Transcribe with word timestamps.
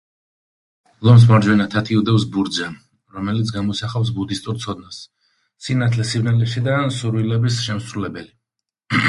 ლომს 1.07 1.25
მარჯვენა 1.31 1.67
თათი 1.75 1.97
უდევს 1.99 2.25
ბურთზე, 2.35 2.69
რომელიც 3.17 3.51
გამოსახავს 3.57 4.11
ბუდისტურ 4.17 4.59
ცოდნას, 4.65 4.99
სინათლე 5.67 6.09
სიბნელეში 6.15 6.65
და 6.71 6.81
სურვილების 6.99 7.61
შემსრულებელი. 7.69 8.35